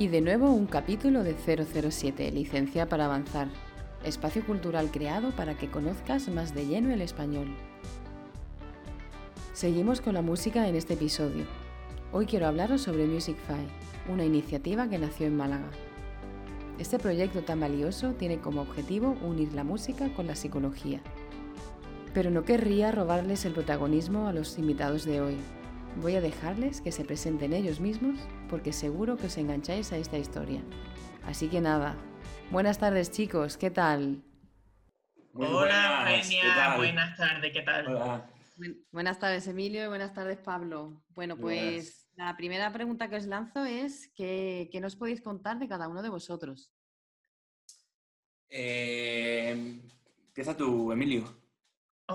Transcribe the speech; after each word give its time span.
Y 0.00 0.06
de 0.06 0.20
nuevo 0.20 0.52
un 0.52 0.66
capítulo 0.66 1.24
de 1.24 1.34
007, 1.34 2.30
Licencia 2.30 2.88
para 2.88 3.06
Avanzar, 3.06 3.48
espacio 4.04 4.46
cultural 4.46 4.92
creado 4.92 5.32
para 5.32 5.58
que 5.58 5.72
conozcas 5.72 6.28
más 6.28 6.54
de 6.54 6.66
lleno 6.66 6.92
el 6.94 7.00
español. 7.00 7.48
Seguimos 9.54 10.00
con 10.00 10.14
la 10.14 10.22
música 10.22 10.68
en 10.68 10.76
este 10.76 10.94
episodio. 10.94 11.46
Hoy 12.12 12.26
quiero 12.26 12.46
hablaros 12.46 12.82
sobre 12.82 13.06
Musicfy, 13.06 13.66
una 14.08 14.24
iniciativa 14.24 14.88
que 14.88 15.00
nació 15.00 15.26
en 15.26 15.36
Málaga. 15.36 15.68
Este 16.78 17.00
proyecto 17.00 17.42
tan 17.42 17.58
valioso 17.58 18.12
tiene 18.12 18.38
como 18.38 18.60
objetivo 18.60 19.16
unir 19.20 19.52
la 19.52 19.64
música 19.64 20.14
con 20.14 20.28
la 20.28 20.36
psicología. 20.36 21.00
Pero 22.14 22.30
no 22.30 22.44
querría 22.44 22.92
robarles 22.92 23.44
el 23.46 23.52
protagonismo 23.52 24.28
a 24.28 24.32
los 24.32 24.58
invitados 24.58 25.04
de 25.04 25.20
hoy, 25.20 25.38
Voy 26.00 26.14
a 26.14 26.20
dejarles 26.20 26.80
que 26.80 26.92
se 26.92 27.04
presenten 27.04 27.52
ellos 27.52 27.80
mismos 27.80 28.20
porque 28.48 28.72
seguro 28.72 29.16
que 29.16 29.26
os 29.26 29.36
engancháis 29.36 29.92
a 29.92 29.96
esta 29.96 30.16
historia. 30.16 30.62
Así 31.24 31.48
que 31.48 31.60
nada, 31.60 31.96
buenas 32.52 32.78
tardes 32.78 33.10
chicos, 33.10 33.56
¿qué 33.56 33.70
tal? 33.70 34.22
Hola, 35.34 36.14
Eugenia, 36.14 36.76
buenas 36.76 37.16
tardes, 37.16 37.52
¿qué 37.52 37.62
tal? 37.62 38.24
buenas 38.92 39.18
tardes, 39.18 39.48
Emilio, 39.48 39.84
y 39.84 39.88
buenas 39.88 40.14
tardes, 40.14 40.38
Pablo. 40.38 41.02
Bueno, 41.16 41.36
pues 41.36 42.08
la 42.14 42.36
primera 42.36 42.72
pregunta 42.72 43.10
que 43.10 43.16
os 43.16 43.26
lanzo 43.26 43.64
es, 43.64 44.12
¿qué, 44.14 44.70
nos 44.80 44.94
podéis 44.94 45.20
contar 45.20 45.58
de 45.58 45.66
cada 45.66 45.88
uno 45.88 46.00
de 46.00 46.10
vosotros? 46.10 46.70
Eh, 48.48 49.80
empieza 50.28 50.56
tú, 50.56 50.92
Emilio. 50.92 51.47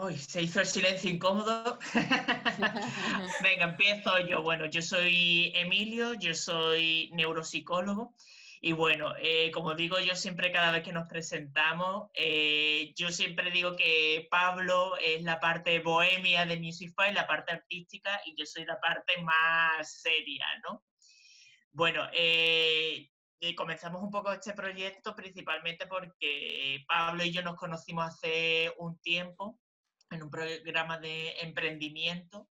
Uy, 0.01 0.17
se 0.17 0.41
hizo 0.41 0.59
el 0.59 0.65
silencio 0.65 1.07
incómodo. 1.07 1.77
Venga, 3.43 3.65
empiezo 3.65 4.19
yo. 4.27 4.41
Bueno, 4.41 4.65
yo 4.65 4.81
soy 4.81 5.51
Emilio, 5.55 6.15
yo 6.15 6.33
soy 6.33 7.11
neuropsicólogo. 7.13 8.15
Y 8.59 8.71
bueno, 8.71 9.13
eh, 9.19 9.51
como 9.51 9.75
digo 9.75 9.99
yo 9.99 10.15
siempre 10.15 10.51
cada 10.51 10.71
vez 10.71 10.83
que 10.83 10.93
nos 10.93 11.07
presentamos, 11.07 12.09
eh, 12.15 12.93
yo 12.95 13.11
siempre 13.11 13.51
digo 13.51 13.75
que 13.75 14.27
Pablo 14.31 14.97
es 14.97 15.21
la 15.21 15.39
parte 15.39 15.79
bohemia 15.79 16.45
de 16.45 16.59
Musicfy, 16.59 17.11
la 17.13 17.27
parte 17.27 17.51
artística, 17.51 18.21
y 18.25 18.35
yo 18.35 18.45
soy 18.45 18.65
la 18.65 18.79
parte 18.79 19.21
más 19.21 20.01
seria, 20.01 20.45
¿no? 20.63 20.83
Bueno, 21.71 22.07
eh, 22.13 23.11
comenzamos 23.55 24.01
un 24.01 24.09
poco 24.09 24.31
este 24.31 24.53
proyecto 24.53 25.13
principalmente 25.13 25.85
porque 25.85 26.83
Pablo 26.87 27.25
y 27.25 27.31
yo 27.31 27.43
nos 27.43 27.57
conocimos 27.57 28.05
hace 28.05 28.73
un 28.77 28.97
tiempo 29.01 29.59
en 30.13 30.23
un 30.23 30.29
programa 30.29 30.97
de 30.99 31.39
emprendimiento 31.41 32.49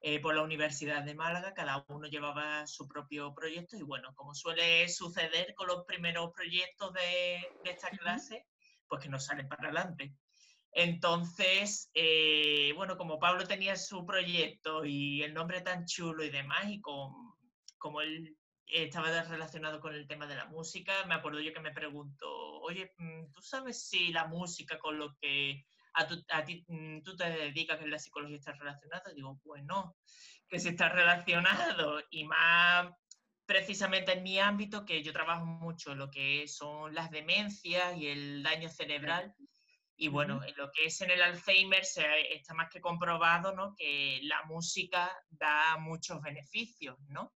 eh, 0.00 0.20
por 0.20 0.34
la 0.34 0.42
Universidad 0.42 1.02
de 1.02 1.14
Málaga, 1.14 1.54
cada 1.54 1.82
uno 1.88 2.06
llevaba 2.06 2.66
su 2.66 2.86
propio 2.86 3.34
proyecto 3.34 3.76
y 3.78 3.82
bueno, 3.82 4.14
como 4.14 4.34
suele 4.34 4.86
suceder 4.88 5.54
con 5.54 5.66
los 5.66 5.86
primeros 5.86 6.30
proyectos 6.34 6.92
de, 6.92 7.40
esta 7.64 7.88
clase, 7.88 8.46
pues 8.86 9.02
que 9.02 9.08
no 9.08 9.18
salen 9.18 9.48
para 9.48 9.64
adelante. 9.64 10.14
Entonces, 10.72 11.90
eh, 11.94 12.72
bueno, 12.76 12.98
como 12.98 13.18
Pablo 13.18 13.46
tenía 13.46 13.76
su 13.76 14.04
proyecto 14.04 14.84
y 14.84 15.22
el 15.22 15.32
nombre 15.32 15.62
tan 15.62 15.86
chulo 15.86 16.22
y 16.22 16.28
demás, 16.28 16.66
y 16.68 16.82
como 17.78 18.02
él 18.02 18.36
estaba 18.66 19.22
relacionado 19.22 19.80
con 19.80 19.94
el 19.94 20.06
tema 20.06 20.26
de 20.26 20.36
la 20.36 20.46
música, 20.46 21.06
me 21.06 21.14
acuerdo 21.14 21.40
yo 21.40 21.54
que 21.54 21.60
me 21.60 21.72
preguntó, 21.72 22.28
oye, 22.60 22.92
mm, 22.98 23.30
¿tú 23.32 23.40
sabes 23.40 23.88
si 23.88 24.12
la 24.12 24.26
música 24.26 24.78
con 24.78 24.98
lo 24.98 25.14
que 25.20 25.64
a, 25.94 26.44
ti, 26.44 26.64
mm, 26.68 27.02
tú 27.02 27.16
te 27.16 27.30
dedicas 27.30 27.78
que 27.78 27.86
la 27.86 27.98
psicología 27.98 28.36
está 28.36 28.52
relacionada, 28.52 29.12
digo, 29.14 29.40
pues 29.42 29.64
no, 29.64 29.96
que 30.48 30.58
si 30.58 30.68
está 30.68 30.88
relacionado 30.88 32.02
y 32.10 32.24
más 32.24 32.92
precisamente 33.46 34.12
en 34.12 34.22
mi 34.22 34.38
ámbito, 34.38 34.84
que 34.84 35.02
yo 35.02 35.12
trabajo 35.12 35.44
mucho 35.44 35.94
lo 35.94 36.10
que 36.10 36.48
son 36.48 36.94
las 36.94 37.10
demencias 37.10 37.96
y 37.96 38.08
el 38.08 38.42
daño 38.42 38.68
cerebral. 38.68 39.34
Y 39.96 40.08
bueno, 40.08 40.42
en 40.44 40.56
lo 40.56 40.72
que 40.72 40.86
es 40.86 41.00
en 41.02 41.10
el 41.10 41.22
Alzheimer 41.22 41.84
se, 41.84 42.34
está 42.34 42.52
más 42.54 42.68
que 42.68 42.80
comprobado, 42.80 43.54
¿no? 43.54 43.74
Que 43.76 44.18
la 44.24 44.42
música 44.44 45.12
da 45.28 45.76
muchos 45.78 46.20
beneficios, 46.20 46.96
¿no? 47.08 47.32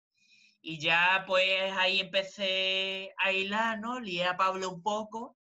Y 0.60 0.80
ya 0.80 1.24
pues 1.26 1.72
ahí 1.72 2.00
empecé 2.00 3.14
a 3.18 3.30
hilar, 3.30 3.78
¿no? 3.78 4.00
Lié 4.00 4.24
a 4.24 4.36
Pablo 4.36 4.70
un 4.70 4.82
poco 4.82 5.37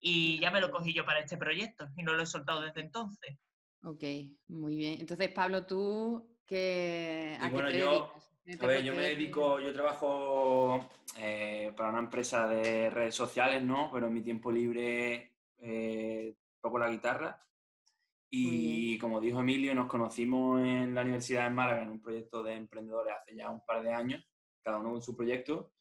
y 0.00 0.40
ya 0.40 0.50
me 0.50 0.60
lo 0.60 0.70
cogí 0.70 0.94
yo 0.94 1.04
para 1.04 1.20
este 1.20 1.36
proyecto 1.36 1.88
y 1.96 2.02
no 2.02 2.14
lo 2.14 2.22
he 2.22 2.26
soltado 2.26 2.62
desde 2.62 2.80
entonces. 2.80 3.38
Ok, 3.82 4.04
muy 4.48 4.76
bien. 4.76 5.00
Entonces, 5.00 5.30
Pablo, 5.32 5.64
tú, 5.66 6.36
¿qué, 6.46 7.36
¿a 7.40 7.48
bueno, 7.48 7.70
yo, 7.70 8.12
a 8.60 8.66
ver, 8.66 8.82
yo 8.82 8.94
me 8.94 9.02
dedico, 9.02 9.60
yo 9.60 9.72
trabajo 9.72 10.90
eh, 11.18 11.72
para 11.76 11.90
una 11.90 12.00
empresa 12.00 12.46
de 12.48 12.90
redes 12.90 13.14
sociales, 13.14 13.62
¿no? 13.62 13.90
Pero 13.92 14.08
en 14.08 14.14
mi 14.14 14.22
tiempo 14.22 14.50
libre 14.50 15.36
eh, 15.58 16.34
toco 16.60 16.78
la 16.78 16.90
guitarra. 16.90 17.42
Y 18.32 18.96
como 18.98 19.20
dijo 19.20 19.40
Emilio, 19.40 19.74
nos 19.74 19.88
conocimos 19.88 20.60
en 20.60 20.94
la 20.94 21.02
Universidad 21.02 21.44
de 21.44 21.50
Málaga 21.50 21.82
en 21.82 21.90
un 21.90 22.00
proyecto 22.00 22.42
de 22.42 22.54
emprendedores 22.54 23.12
hace 23.20 23.34
ya 23.34 23.50
un 23.50 23.64
par 23.64 23.82
de 23.82 23.92
años, 23.92 24.24
cada 24.62 24.78
uno 24.78 24.92
con 24.92 25.02
su 25.02 25.16
proyecto. 25.16 25.72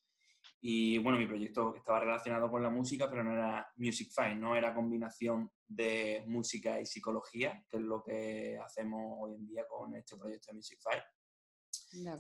Y 0.61 0.97
bueno, 0.97 1.17
mi 1.17 1.25
proyecto 1.25 1.75
estaba 1.75 2.01
relacionado 2.01 2.49
con 2.51 2.61
la 2.61 2.69
música, 2.69 3.09
pero 3.09 3.23
no 3.23 3.33
era 3.33 3.71
Music 3.77 4.11
Fine, 4.13 4.35
no 4.35 4.55
era 4.55 4.73
combinación 4.73 5.49
de 5.67 6.23
música 6.27 6.79
y 6.81 6.85
psicología, 6.85 7.63
que 7.69 7.77
es 7.77 7.83
lo 7.83 8.03
que 8.03 8.57
hacemos 8.63 9.17
hoy 9.21 9.35
en 9.35 9.47
día 9.47 9.65
con 9.67 9.95
este 9.95 10.17
proyecto 10.17 10.47
de 10.51 10.55
Music 10.55 10.79
Fine. 10.83 11.03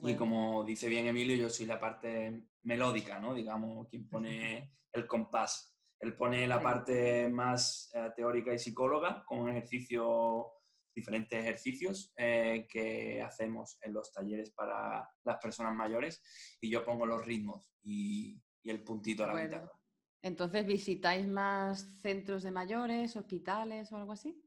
Y 0.03 0.15
como 0.15 0.63
dice 0.63 0.87
bien 0.87 1.07
Emilio, 1.07 1.35
yo 1.35 1.49
soy 1.49 1.65
la 1.65 1.79
parte 1.79 2.45
melódica, 2.63 3.19
¿no? 3.19 3.33
Digamos, 3.33 3.87
quien 3.89 4.07
pone 4.07 4.73
el 4.91 5.05
compás. 5.05 5.75
Él 5.99 6.15
pone 6.15 6.47
la 6.47 6.61
parte 6.61 7.27
más 7.27 7.91
eh, 7.93 8.09
teórica 8.15 8.53
y 8.53 8.59
psicóloga 8.59 9.23
con 9.25 9.49
ejercicios 9.49 10.45
diferentes 10.99 11.39
ejercicios 11.39 12.11
eh, 12.17 12.67
que 12.69 13.21
hacemos 13.21 13.77
en 13.81 13.93
los 13.93 14.11
talleres 14.11 14.51
para 14.51 15.09
las 15.23 15.37
personas 15.37 15.73
mayores 15.73 16.21
y 16.59 16.69
yo 16.69 16.83
pongo 16.83 17.05
los 17.05 17.25
ritmos 17.25 17.65
y, 17.83 18.41
el 18.65 18.83
puntito 18.83 19.23
a 19.23 19.33
la 19.33 19.43
guitarra. 19.43 19.71
Entonces, 20.21 20.63
¿visitáis 20.63 21.27
más 21.27 21.87
centros 22.03 22.43
de 22.43 22.51
mayores, 22.51 23.15
hospitales 23.15 23.91
o 23.91 23.97
algo 23.97 24.11
así? 24.11 24.39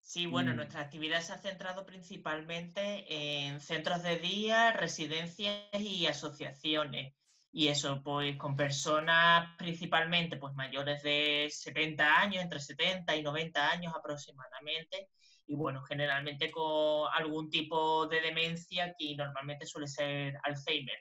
Sí, 0.00 0.24
bueno, 0.26 0.52
mm. 0.52 0.56
nuestra 0.56 0.80
actividad 0.80 1.20
se 1.20 1.34
ha 1.34 1.38
centrado 1.38 1.84
principalmente 1.84 3.04
en 3.44 3.60
centros 3.60 4.02
de 4.02 4.18
día, 4.20 4.72
residencias 4.72 5.68
y 5.78 6.06
asociaciones. 6.06 7.14
Y 7.54 7.68
eso, 7.68 8.00
pues 8.02 8.36
con 8.38 8.56
personas 8.56 9.54
principalmente 9.58 10.38
pues 10.38 10.54
mayores 10.54 11.02
de 11.02 11.48
70 11.50 12.20
años, 12.20 12.42
entre 12.42 12.58
70 12.58 13.14
y 13.14 13.22
90 13.22 13.70
años 13.70 13.92
aproximadamente. 13.94 15.10
Y 15.46 15.54
bueno, 15.54 15.82
generalmente 15.82 16.50
con 16.50 17.10
algún 17.12 17.50
tipo 17.50 18.06
de 18.06 18.22
demencia 18.22 18.94
que 18.98 19.14
normalmente 19.14 19.66
suele 19.66 19.86
ser 19.86 20.34
Alzheimer. 20.42 20.96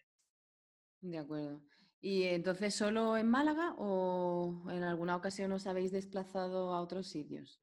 De 1.00 1.18
acuerdo. 1.20 1.62
¿Y 2.02 2.24
entonces 2.24 2.76
solo 2.76 3.16
en 3.16 3.30
Málaga 3.30 3.76
o 3.78 4.66
en 4.72 4.84
alguna 4.84 5.16
ocasión 5.16 5.54
os 5.54 5.68
habéis 5.68 5.92
desplazado 5.92 6.74
a 6.74 6.82
otros 6.82 7.08
sitios? 7.08 7.62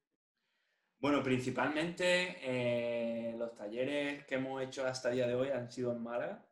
Bueno, 0.97 1.21
principalmente 1.21 2.37
eh, 2.41 3.35
los 3.37 3.53
talleres 3.53 4.25
que 4.25 4.35
hemos 4.35 4.63
hecho 4.63 4.85
hasta 4.85 5.09
el 5.09 5.15
día 5.15 5.27
de 5.27 5.35
hoy 5.35 5.49
han 5.49 5.69
sido 5.71 5.91
en 5.91 6.01
Málaga 6.01 6.48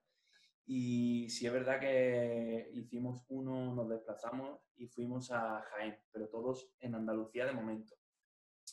y 0.69 1.29
sí 1.29 1.47
es 1.47 1.53
verdad 1.53 1.79
que 1.79 2.69
hicimos 2.73 3.23
uno, 3.29 3.73
nos 3.73 3.87
desplazamos 3.87 4.59
y 4.75 4.87
fuimos 4.87 5.31
a 5.31 5.61
Jaén, 5.61 5.97
pero 6.11 6.27
todos 6.27 6.73
en 6.79 6.93
Andalucía 6.93 7.45
de 7.45 7.53
momento. 7.53 7.95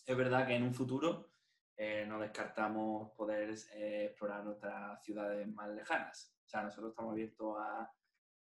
Es 0.05 0.17
verdad 0.17 0.45
que 0.45 0.57
en 0.57 0.65
un 0.65 0.75
futuro 0.75 1.31
eh, 1.77 2.05
no 2.09 2.19
descartamos 2.19 3.13
poder 3.13 3.55
eh, 3.75 4.07
explorar 4.07 4.47
otras 4.47 5.05
ciudades 5.05 5.47
más 5.47 5.71
lejanas. 5.71 6.37
O 6.45 6.49
sea, 6.49 6.65
nosotros 6.65 6.91
estamos 6.91 7.13
abiertos 7.13 7.57
a 7.61 7.89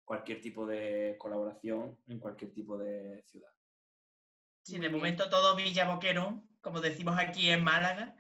cualquier 0.04 0.42
tipo 0.42 0.68
de 0.68 1.16
colaboración 1.18 1.98
en 2.08 2.20
cualquier 2.20 2.52
tipo 2.52 2.78
de 2.78 3.24
ciudad. 3.24 3.52
Sí, 4.62 4.78
de 4.78 4.90
momento 4.90 5.30
todo 5.30 5.56
Villa 5.56 5.90
Boquerón, 5.90 6.50
como 6.60 6.82
decimos 6.82 7.18
aquí 7.18 7.50
en 7.50 7.64
Málaga, 7.64 8.14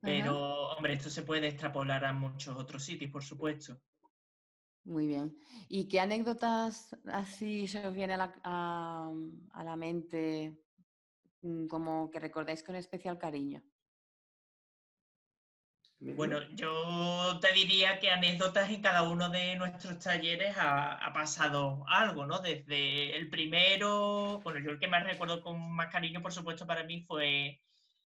pero 0.00 0.68
hombre, 0.72 0.92
esto 0.92 1.08
se 1.08 1.22
puede 1.22 1.48
extrapolar 1.48 2.04
a 2.04 2.12
muchos 2.12 2.54
otros 2.58 2.84
sitios, 2.84 3.10
por 3.10 3.24
supuesto. 3.24 3.80
Muy 4.84 5.06
bien. 5.06 5.34
¿Y 5.68 5.88
qué 5.88 6.00
anécdotas 6.00 6.94
así 7.06 7.66
se 7.66 7.86
os 7.86 7.94
viene 7.94 8.14
a 8.14 9.10
la, 9.64 9.76
mente 9.76 10.58
mm, 11.42 11.66
como 11.66 12.10
que 12.10 12.20
recordáis 12.20 12.62
con 12.62 12.76
especial 12.76 13.18
cariño? 13.18 13.62
Bueno, 16.00 16.38
yo 16.50 17.38
te 17.40 17.50
diría 17.52 17.98
que 17.98 18.10
anécdotas 18.10 18.68
en 18.68 18.82
cada 18.82 19.04
uno 19.04 19.30
de 19.30 19.56
nuestros 19.56 19.98
talleres 20.00 20.54
ha, 20.58 21.10
pasado 21.14 21.82
algo, 21.88 22.26
¿no? 22.26 22.40
Desde 22.40 23.16
el 23.16 23.30
primero, 23.30 24.40
bueno, 24.44 24.60
yo 24.60 24.72
el 24.72 24.78
que 24.78 24.86
más 24.86 25.04
recuerdo 25.04 25.40
con 25.40 25.72
más 25.72 25.90
cariño, 25.90 26.20
por 26.20 26.32
supuesto, 26.32 26.66
para 26.66 26.84
mí 26.84 27.00
fue 27.06 27.58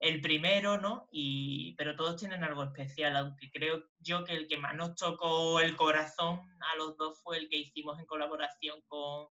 el 0.04 0.20
primero, 0.20 0.78
¿no? 0.78 1.08
Y, 1.10 1.74
pero 1.76 1.96
todos 1.96 2.16
tienen 2.16 2.44
algo 2.44 2.62
especial, 2.62 3.16
aunque 3.16 3.50
creo 3.50 3.84
yo 4.00 4.22
que 4.22 4.34
el 4.34 4.46
que 4.46 4.58
más 4.58 4.76
nos 4.76 4.94
tocó 4.96 5.60
el 5.60 5.76
corazón 5.76 6.40
a 6.60 6.76
los 6.76 6.96
dos 6.98 7.22
fue 7.22 7.38
el 7.38 7.48
que 7.48 7.56
hicimos 7.56 7.98
en 7.98 8.04
colaboración 8.04 8.82
con 8.86 9.28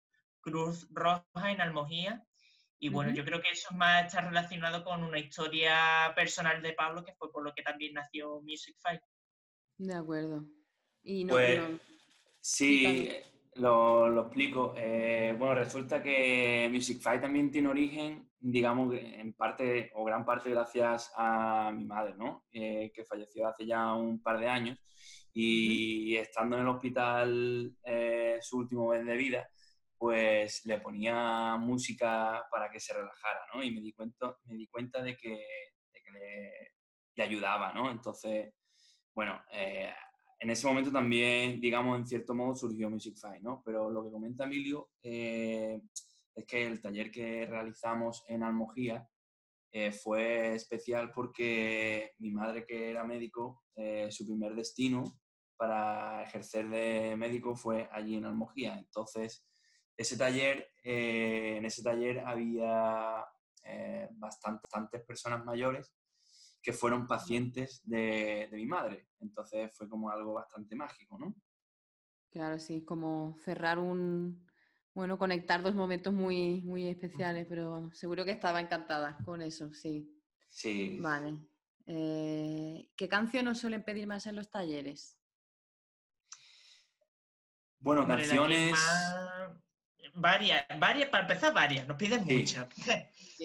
Cruz 0.41 0.85
Roja 0.91 1.51
en 1.51 1.61
Almojía. 1.61 2.21
Y 2.79 2.89
bueno, 2.89 3.13
yo 3.13 3.23
creo 3.23 3.41
que 3.41 3.49
eso 3.49 3.73
más 3.73 4.07
está 4.07 4.21
relacionado 4.21 4.83
con 4.83 5.03
una 5.03 5.17
historia 5.17 6.11
personal 6.15 6.61
de 6.61 6.73
Pablo, 6.73 7.03
que 7.03 7.15
fue 7.15 7.31
por 7.31 7.43
lo 7.43 7.53
que 7.55 7.63
también 7.63 7.93
nació 7.93 8.41
Music 8.41 8.75
Fight. 8.81 9.01
De 9.77 9.95
acuerdo. 9.95 10.45
Y 11.01 11.23
no, 11.23 11.33
pues, 11.33 11.61
sí, 12.41 13.09
lo, 13.59 14.09
lo, 14.09 14.21
explico. 14.21 14.73
Eh, 14.77 15.35
bueno, 15.37 15.55
resulta 15.55 16.01
que 16.01 16.69
Music 16.71 17.01
Fight 17.01 17.21
también 17.21 17.51
tiene 17.51 17.69
origen, 17.69 18.29
digamos, 18.39 18.93
en 18.95 19.33
parte 19.33 19.91
o 19.95 20.03
gran 20.05 20.25
parte 20.25 20.49
gracias 20.49 21.11
a 21.15 21.71
mi 21.73 21.85
madre, 21.85 22.15
¿no? 22.17 22.45
Eh, 22.51 22.91
que 22.93 23.05
falleció 23.05 23.47
hace 23.47 23.65
ya 23.65 23.93
un 23.93 24.21
par 24.21 24.39
de 24.39 24.47
años 24.47 24.79
y 25.33 26.15
estando 26.15 26.55
en 26.55 26.63
el 26.63 26.67
hospital 26.67 27.75
eh, 27.83 28.39
su 28.41 28.57
último 28.57 28.89
mes 28.89 29.05
de 29.05 29.15
vida, 29.15 29.49
pues 29.97 30.65
le 30.65 30.79
ponía 30.79 31.57
música 31.57 32.47
para 32.51 32.71
que 32.71 32.79
se 32.79 32.93
relajara, 32.93 33.41
¿no? 33.53 33.63
Y 33.63 33.71
me 33.71 33.81
di 33.81 33.93
cuenta, 33.93 34.35
me 34.45 34.55
di 34.55 34.67
cuenta 34.67 35.01
de 35.01 35.15
que, 35.15 35.45
le, 37.15 37.23
ayudaba, 37.23 37.73
¿no? 37.73 37.89
Entonces, 37.91 38.53
bueno, 39.13 39.41
en 40.39 40.49
ese 40.51 40.67
momento 40.67 40.91
también, 40.91 41.59
digamos, 41.59 41.97
en 41.97 42.05
cierto 42.05 42.35
modo 42.35 42.55
surgió 42.55 42.89
Musicfy, 42.89 43.41
¿no? 43.41 43.63
Pero 43.65 43.89
lo 43.89 44.03
que 44.03 44.11
comenta 44.11 44.45
Emilio 44.45 44.89
eh, 45.01 45.81
es 46.35 46.45
que 46.45 46.65
el 46.65 46.79
taller 46.79 47.09
que 47.11 47.45
realizamos 47.47 48.23
en 48.27 48.43
Almojía 48.43 49.07
eh, 49.71 49.91
fue 49.91 50.53
especial 50.53 51.11
porque 51.11 52.13
mi 52.19 52.31
madre, 52.31 52.65
que 52.65 52.91
era 52.91 53.03
médico, 53.03 53.63
eh, 53.75 54.11
su 54.11 54.25
primer 54.25 54.55
destino 54.55 55.19
para 55.57 56.23
ejercer 56.23 56.69
de 56.69 57.15
médico 57.17 57.55
fue 57.55 57.89
allí 57.91 58.15
en 58.15 58.25
Almojía. 58.25 58.77
Entonces, 58.77 59.43
ese 59.97 60.17
taller, 60.17 60.69
en 60.83 61.65
ese 61.65 61.81
taller 61.81 62.19
había 62.19 63.25
bastantes 64.11 65.03
personas 65.03 65.43
mayores 65.43 65.97
que 66.67 66.73
fueron 66.73 67.07
pacientes 67.07 67.81
de, 67.85 68.49
mi 68.51 68.65
madre. 68.65 69.07
Entonces 69.21 69.71
fue 69.73 69.87
como 69.87 70.09
algo 70.09 70.33
bastante 70.33 70.75
mágico, 70.75 71.17
¿no? 71.17 71.33
Claro, 72.29 72.59
sí, 72.59 72.83
como 72.83 73.37
cerrar 73.39 73.79
un, 73.79 74.45
bueno, 74.93 75.17
conectar 75.17 75.63
dos 75.63 75.75
momentos 75.75 76.11
muy, 76.13 76.61
muy 76.63 76.89
especiales, 76.89 77.45
pero 77.47 77.89
seguro 77.93 78.25
que 78.25 78.31
estaba 78.31 78.59
encantada 78.59 79.17
con 79.23 79.41
eso, 79.41 79.73
sí. 79.73 80.13
Sí. 80.49 80.99
Vale. 80.99 81.39
Eh, 81.85 82.91
¿Qué 82.97 83.07
canción 83.07 83.45
nos 83.45 83.59
suelen 83.59 83.85
pedir 83.85 84.05
más 84.05 84.27
en 84.27 84.35
los 84.35 84.51
talleres? 84.51 85.17
Bueno, 87.79 88.05
canciones 88.05 88.77
varias, 90.17 90.65
varias, 90.79 91.09
para 91.09 91.23
empezar 91.23 91.53
varias, 91.53 91.87
nos 91.87 91.97
piden 91.97 92.25
muchas. 92.25 92.67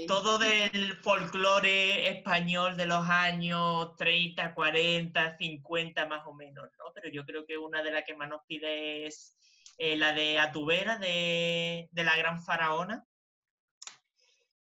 Todo 0.06 0.38
del 0.38 0.96
folclore 0.96 2.08
español 2.08 2.76
de 2.76 2.86
los 2.86 3.06
años 3.08 3.94
30, 3.96 4.54
40, 4.54 5.36
50 5.36 6.06
más 6.06 6.26
o 6.26 6.32
menos, 6.32 6.64
¿no? 6.78 6.86
Pero 6.94 7.10
yo 7.10 7.24
creo 7.26 7.44
que 7.44 7.58
una 7.58 7.82
de 7.82 7.90
las 7.90 8.04
que 8.04 8.16
más 8.16 8.28
nos 8.28 8.42
pide 8.46 9.06
es 9.06 9.36
eh, 9.76 9.96
la 9.96 10.12
de 10.12 10.38
Atubera, 10.38 10.96
de, 10.98 11.88
de 11.90 12.04
la 12.04 12.16
gran 12.16 12.42
faraona, 12.42 13.06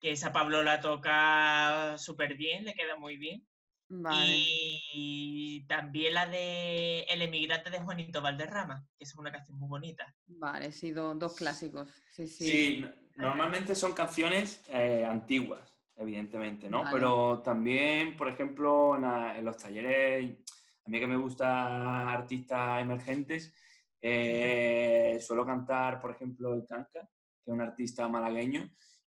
que 0.00 0.10
esa 0.10 0.32
Pablo 0.32 0.62
la 0.62 0.80
toca 0.80 1.96
súper 1.96 2.34
bien, 2.34 2.64
le 2.64 2.74
queda 2.74 2.96
muy 2.96 3.16
bien. 3.16 3.46
Y 3.88 5.64
también 5.68 6.14
la 6.14 6.26
de 6.26 7.00
El 7.02 7.22
emigrante 7.22 7.70
de 7.70 7.80
Juanito 7.80 8.20
Valderrama, 8.20 8.86
que 8.98 9.04
es 9.04 9.14
una 9.14 9.30
canción 9.30 9.58
muy 9.58 9.68
bonita. 9.68 10.14
Vale, 10.26 10.72
sí, 10.72 10.90
dos 10.90 11.36
clásicos. 11.36 11.88
Sí, 12.10 12.26
sí. 12.26 12.44
sí, 12.44 12.84
normalmente 13.16 13.74
son 13.74 13.92
canciones 13.92 14.62
eh, 14.68 15.04
antiguas, 15.04 15.76
evidentemente, 15.96 16.68
¿no? 16.68 16.84
Pero 16.90 17.40
también, 17.42 18.16
por 18.16 18.28
ejemplo, 18.28 18.96
en, 18.96 19.44
los 19.44 19.56
talleres, 19.56 20.36
a 20.84 20.88
mí 20.88 20.98
que 20.98 21.06
me 21.06 21.16
gusta 21.16 22.10
artistas 22.10 22.82
emergentes, 22.82 23.54
eh, 24.00 25.18
suelo 25.20 25.46
cantar, 25.46 26.00
por 26.00 26.10
ejemplo, 26.10 26.54
el 26.54 26.66
Canca, 26.66 27.08
que 27.44 27.50
es 27.50 27.54
un 27.54 27.60
artista 27.60 28.08
malagueño, 28.08 28.68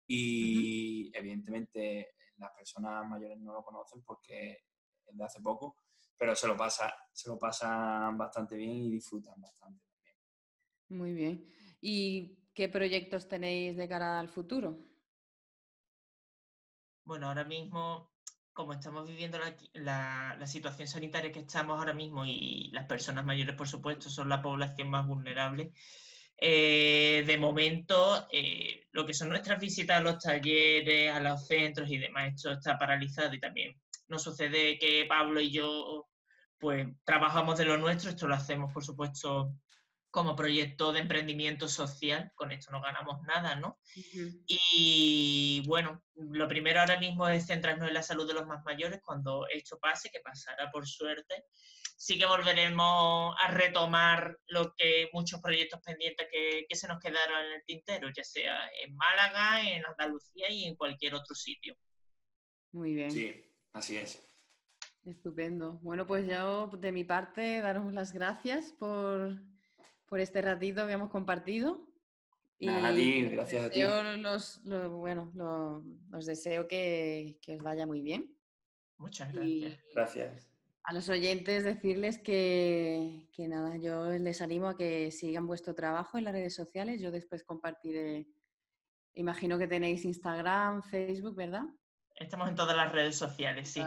y 0.06 1.10
evidentemente 1.16 2.13
las 2.38 2.50
personas 2.52 3.06
mayores 3.08 3.38
no 3.38 3.52
lo 3.52 3.62
conocen 3.62 4.02
porque 4.02 4.64
es 5.06 5.16
de 5.16 5.24
hace 5.24 5.40
poco, 5.40 5.78
pero 6.16 6.34
se 6.34 6.46
lo, 6.46 6.56
pasa, 6.56 6.94
se 7.12 7.28
lo 7.28 7.38
pasan 7.38 8.16
bastante 8.16 8.56
bien 8.56 8.70
y 8.70 8.90
disfrutan 8.90 9.40
bastante 9.40 9.84
también. 9.86 10.16
Muy 10.88 11.12
bien. 11.12 11.46
¿Y 11.80 12.38
qué 12.54 12.68
proyectos 12.68 13.28
tenéis 13.28 13.76
de 13.76 13.88
cara 13.88 14.18
al 14.18 14.28
futuro? 14.28 14.78
Bueno, 17.04 17.28
ahora 17.28 17.44
mismo, 17.44 18.12
como 18.52 18.72
estamos 18.72 19.06
viviendo 19.06 19.38
la, 19.74 20.36
la, 20.38 20.46
situación 20.46 20.88
sanitaria 20.88 21.30
que 21.30 21.40
estamos 21.40 21.78
ahora 21.78 21.92
mismo 21.92 22.24
y 22.24 22.70
las 22.72 22.86
personas 22.86 23.24
mayores, 23.24 23.56
por 23.56 23.68
supuesto, 23.68 24.08
son 24.08 24.30
la 24.30 24.40
población 24.40 24.88
más 24.88 25.06
vulnerable, 25.06 25.74
eh, 26.36 27.24
de 27.26 27.38
momento, 27.38 28.26
eh, 28.30 28.86
lo 28.92 29.06
que 29.06 29.14
son 29.14 29.28
nuestras 29.28 29.60
visitas 29.60 29.98
a 29.98 30.02
los 30.02 30.18
talleres, 30.18 31.12
a 31.12 31.20
los 31.20 31.46
centros 31.46 31.90
y 31.90 31.98
demás, 31.98 32.34
esto 32.34 32.52
está 32.52 32.78
paralizado 32.78 33.34
y 33.34 33.40
también 33.40 33.80
nos 34.08 34.22
sucede 34.22 34.78
que 34.78 35.06
Pablo 35.08 35.40
y 35.40 35.50
yo 35.50 36.08
pues 36.58 36.86
trabajamos 37.04 37.58
de 37.58 37.64
lo 37.64 37.76
nuestro, 37.76 38.10
esto 38.10 38.26
lo 38.26 38.34
hacemos 38.34 38.72
por 38.72 38.84
supuesto 38.84 39.54
como 40.14 40.36
proyecto 40.36 40.92
de 40.92 41.00
emprendimiento 41.00 41.66
social, 41.66 42.30
con 42.36 42.52
esto 42.52 42.70
no 42.70 42.80
ganamos 42.80 43.20
nada, 43.22 43.56
¿no? 43.56 43.80
Y 44.46 45.60
bueno, 45.66 46.04
lo 46.14 46.46
primero 46.46 46.78
ahora 46.78 47.00
mismo 47.00 47.28
es 47.28 47.48
centrarnos 47.48 47.88
en 47.88 47.94
la 47.94 48.02
salud 48.04 48.24
de 48.24 48.34
los 48.34 48.46
más 48.46 48.64
mayores, 48.64 49.00
cuando 49.04 49.48
esto 49.48 49.76
pase, 49.80 50.10
que 50.10 50.20
pasará 50.20 50.70
por 50.70 50.86
suerte, 50.86 51.46
sí 51.96 52.16
que 52.16 52.26
volveremos 52.26 53.34
a 53.40 53.50
retomar 53.50 54.38
lo 54.46 54.72
que 54.76 55.10
muchos 55.12 55.40
proyectos 55.40 55.80
pendientes 55.84 56.28
que, 56.30 56.76
se 56.76 56.86
nos 56.86 57.00
quedaron 57.00 57.46
en 57.46 57.52
el 57.54 57.64
tintero, 57.64 58.08
ya 58.16 58.22
sea 58.22 58.70
en 58.84 58.94
Málaga, 58.94 59.68
en 59.68 59.84
Andalucía 59.84 60.48
y 60.48 60.66
en 60.66 60.76
cualquier 60.76 61.16
otro 61.16 61.34
sitio. 61.34 61.74
Muy 62.70 62.94
bien. 62.94 63.10
Sí, 63.10 63.52
así 63.72 63.96
es. 63.96 64.24
Estupendo. 65.04 65.80
Bueno, 65.82 66.06
pues 66.06 66.24
yo 66.28 66.68
de 66.68 66.92
mi 66.92 67.02
parte 67.02 67.60
daros 67.60 67.92
las 67.92 68.12
gracias 68.12 68.70
por, 68.78 69.42
este 70.20 70.42
ratito 70.42 70.86
que 70.86 70.92
hemos 70.92 71.10
compartido. 71.10 71.86
Y 72.58 72.68
a 72.68 72.94
ti, 72.94 73.22
gracias 73.26 73.64
a 73.64 73.70
ti. 73.70 73.82
Los, 74.18 74.62
bueno, 74.64 75.32
los 76.10 76.26
deseo 76.26 76.66
que, 76.68 77.38
que, 77.42 77.56
os 77.56 77.62
vaya 77.62 77.86
muy 77.86 78.00
bien. 78.00 78.34
Muchas 78.98 79.32
gracias. 79.32 79.78
gracias 79.94 80.54
a 80.84 80.92
los 80.92 81.08
oyentes 81.08 81.64
decirles 81.64 82.18
que, 82.18 83.26
nada, 83.38 83.76
yo 83.78 84.10
les 84.10 84.42
animo 84.42 84.68
a 84.68 84.76
que 84.76 85.10
sigan 85.10 85.46
vuestro 85.46 85.74
trabajo 85.74 86.18
en 86.18 86.24
las 86.24 86.34
redes 86.34 86.54
sociales. 86.54 87.00
Yo 87.00 87.10
después 87.10 87.42
compartiré, 87.42 88.28
imagino 89.14 89.58
que 89.58 89.66
tenéis 89.66 90.04
Instagram, 90.04 90.82
Facebook, 90.82 91.36
¿verdad? 91.36 91.64
Estamos 92.16 92.50
en 92.50 92.54
todas 92.54 92.76
las 92.76 92.92
redes 92.92 93.16
sociales, 93.16 93.70
sí. 93.70 93.80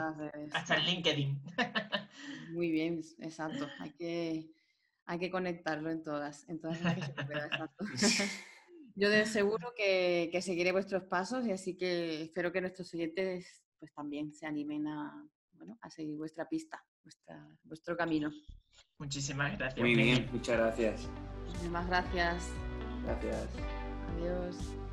Hasta 0.52 0.76
en 0.76 0.86
LinkedIn. 0.86 1.42
Muy 2.52 2.72
bien, 2.72 3.02
exacto. 3.20 3.68
Hay 3.80 3.92
que, 3.92 4.50
hay 5.08 5.20
que 5.20 5.32
conectarlo 5.32 5.90
en 5.90 6.04
todas, 6.04 6.48
en 6.50 6.60
todas 6.60 6.82
las 6.82 6.96
que 6.96 7.02
se 7.02 7.14
pueda, 7.14 7.46
exacto. 7.48 7.86
Yo 8.96 9.10
de 9.10 9.26
seguro 9.26 9.74
que, 9.76 10.30
que 10.32 10.42
seguiré 10.42 10.72
vuestros 10.72 11.04
pasos 11.04 11.46
y 11.46 11.52
así 11.52 11.78
que 11.78 12.24
espero 12.24 12.52
que 12.52 12.62
nuestros 12.62 12.94
oyentes 12.94 13.64
pues 13.80 13.94
también 13.94 14.34
se 14.34 14.48
animen 14.48 14.88
a, 14.88 15.24
bueno, 15.54 15.78
a 15.82 15.90
seguir 15.90 16.18
vuestra 16.18 16.50
pista, 16.50 16.84
vuestra, 17.04 17.48
vuestro 17.64 17.96
camino. 17.96 18.32
Muchísimas 18.98 19.58
gracias. 19.58 19.80
Muy 19.80 19.96
bien, 19.96 20.28
muchas 20.32 20.58
gracias. 20.58 21.10
Muchísimas 21.46 21.88
gracias. 21.88 22.50
Gracias. 23.04 23.48
Adiós. 24.16 24.87